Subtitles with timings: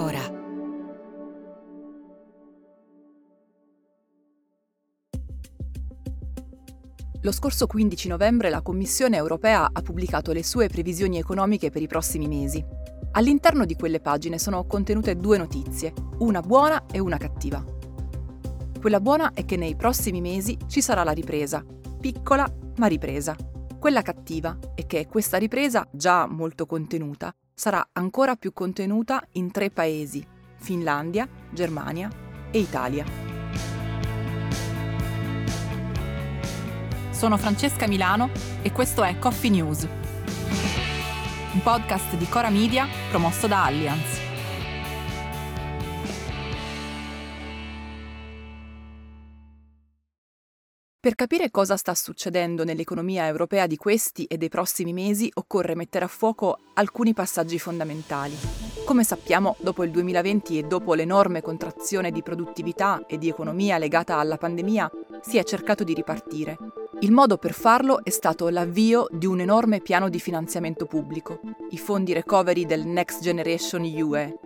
[0.00, 0.36] ora.
[7.22, 11.88] Lo scorso 15 novembre la Commissione europea ha pubblicato le sue previsioni economiche per i
[11.88, 12.64] prossimi mesi.
[13.12, 17.64] All'interno di quelle pagine sono contenute due notizie, una buona e una cattiva.
[18.80, 21.64] Quella buona è che nei prossimi mesi ci sarà la ripresa,
[22.00, 23.36] piccola ma ripresa.
[23.78, 29.70] Quella cattiva è che questa ripresa, già molto contenuta, sarà ancora più contenuta in tre
[29.70, 30.26] paesi,
[30.56, 32.10] Finlandia, Germania
[32.50, 33.04] e Italia.
[37.10, 38.30] Sono Francesca Milano
[38.62, 39.86] e questo è Coffee News,
[41.52, 44.17] un podcast di Cora Media promosso da Allianz.
[51.08, 56.04] Per capire cosa sta succedendo nell'economia europea di questi e dei prossimi mesi occorre mettere
[56.04, 58.36] a fuoco alcuni passaggi fondamentali.
[58.84, 64.18] Come sappiamo, dopo il 2020 e dopo l'enorme contrazione di produttività e di economia legata
[64.18, 64.90] alla pandemia,
[65.22, 66.58] si è cercato di ripartire
[67.00, 71.78] il modo per farlo è stato l'avvio di un enorme piano di finanziamento pubblico, i
[71.78, 74.38] fondi recovery del Next Generation UE,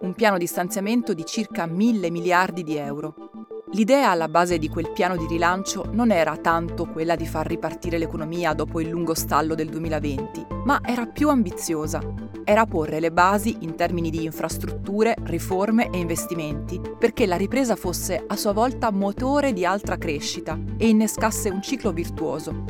[0.00, 3.31] un piano di stanziamento di circa mille miliardi di euro.
[3.74, 7.96] L'idea alla base di quel piano di rilancio non era tanto quella di far ripartire
[7.96, 12.02] l'economia dopo il lungo stallo del 2020, ma era più ambiziosa.
[12.44, 18.22] Era porre le basi in termini di infrastrutture, riforme e investimenti, perché la ripresa fosse
[18.26, 22.64] a sua volta motore di altra crescita e innescasse un ciclo virtuoso.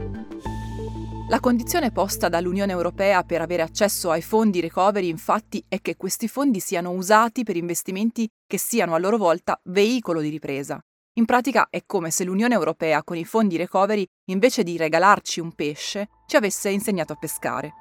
[1.28, 6.28] La condizione posta dall'Unione Europea per avere accesso ai fondi recovery infatti è che questi
[6.28, 10.80] fondi siano usati per investimenti che siano a loro volta veicolo di ripresa.
[11.16, 15.52] In pratica è come se l'Unione Europea con i fondi recovery, invece di regalarci un
[15.52, 17.74] pesce, ci avesse insegnato a pescare.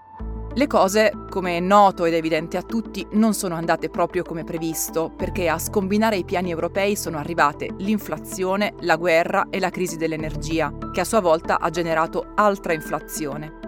[0.53, 5.13] Le cose, come è noto ed evidente a tutti, non sono andate proprio come previsto,
[5.15, 10.73] perché a scombinare i piani europei sono arrivate l'inflazione, la guerra e la crisi dell'energia,
[10.91, 13.60] che a sua volta ha generato altra inflazione.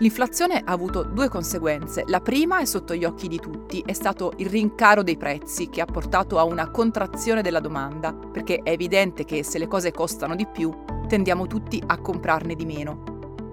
[0.00, 2.04] L'inflazione ha avuto due conseguenze.
[2.06, 5.82] La prima è sotto gli occhi di tutti, è stato il rincaro dei prezzi che
[5.82, 10.34] ha portato a una contrazione della domanda, perché è evidente che se le cose costano
[10.34, 10.72] di più,
[11.06, 13.02] tendiamo tutti a comprarne di meno.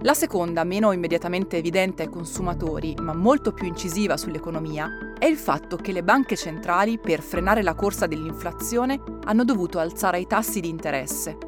[0.04, 5.76] La seconda, meno immediatamente evidente ai consumatori, ma molto più incisiva sull'economia, è il fatto
[5.76, 10.70] che le banche centrali, per frenare la corsa dell'inflazione, hanno dovuto alzare i tassi di
[10.70, 11.47] interesse.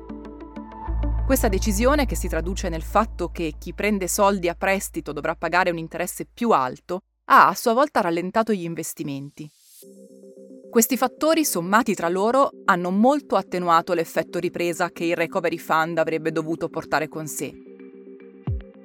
[1.30, 5.70] Questa decisione, che si traduce nel fatto che chi prende soldi a prestito dovrà pagare
[5.70, 9.48] un interesse più alto, ha a sua volta rallentato gli investimenti.
[10.72, 16.32] Questi fattori, sommati tra loro, hanno molto attenuato l'effetto ripresa che il Recovery Fund avrebbe
[16.32, 17.54] dovuto portare con sé.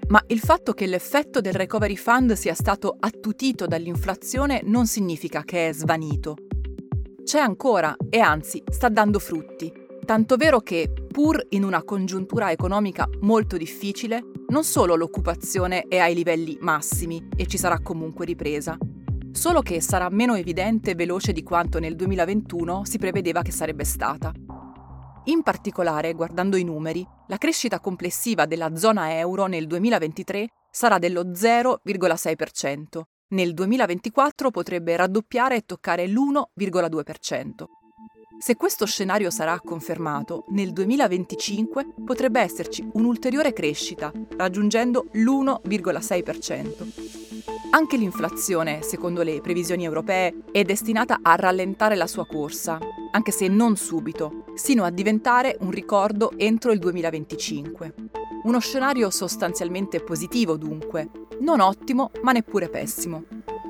[0.09, 5.71] Ma il fatto che l'effetto del Recovery Fund sia stato attutito dall'inflazione non significa che
[5.71, 6.37] è svanito.
[7.22, 13.08] C'è ancora e anzi sta dando frutti Tanto vero che, pur in una congiuntura economica
[13.20, 18.76] molto difficile, non solo l'occupazione è ai livelli massimi e ci sarà comunque ripresa,
[19.30, 23.84] solo che sarà meno evidente e veloce di quanto nel 2021 si prevedeva che sarebbe
[23.84, 24.32] stata.
[25.26, 31.26] In particolare, guardando i numeri, la crescita complessiva della zona euro nel 2023 sarà dello
[31.26, 37.83] 0,6%, nel 2024 potrebbe raddoppiare e toccare l'1,2%.
[38.38, 47.12] Se questo scenario sarà confermato, nel 2025 potrebbe esserci un'ulteriore crescita, raggiungendo l'1,6%.
[47.70, 52.78] Anche l'inflazione, secondo le previsioni europee, è destinata a rallentare la sua corsa,
[53.12, 57.94] anche se non subito, sino a diventare un ricordo entro il 2025.
[58.44, 63.24] Uno scenario sostanzialmente positivo dunque, non ottimo ma neppure pessimo.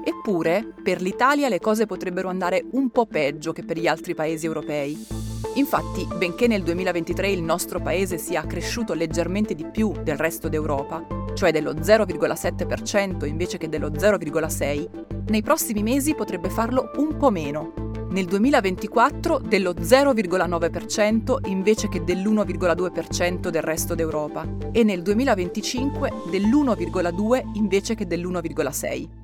[0.06, 4.44] Eppure, per l'Italia le cose potrebbero andare un po' peggio che per gli altri paesi
[4.44, 5.06] europei.
[5.54, 11.06] Infatti, benché nel 2023 il nostro paese sia cresciuto leggermente di più del resto d'Europa,
[11.32, 17.73] cioè dello 0,7% invece che dello 0,6%, nei prossimi mesi potrebbe farlo un po' meno.
[18.11, 27.94] Nel 2024 dello 0,9% invece che dell'1,2% del resto d'Europa e nel 2025 dell'1,2% invece
[27.94, 29.24] che dell'1,6%.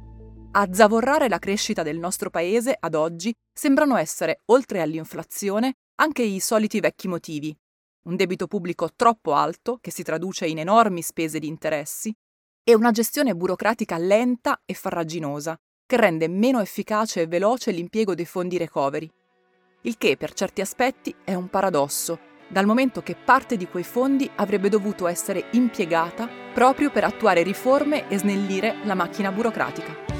[0.52, 6.40] A zavorrare la crescita del nostro paese ad oggi sembrano essere, oltre all'inflazione, anche i
[6.40, 7.56] soliti vecchi motivi.
[8.06, 12.12] Un debito pubblico troppo alto, che si traduce in enormi spese di interessi,
[12.64, 15.56] e una gestione burocratica lenta e farraginosa,
[15.86, 19.08] che rende meno efficace e veloce l'impiego dei fondi recovery.
[19.82, 22.18] Il che, per certi aspetti, è un paradosso,
[22.48, 28.08] dal momento che parte di quei fondi avrebbe dovuto essere impiegata proprio per attuare riforme
[28.08, 30.19] e snellire la macchina burocratica.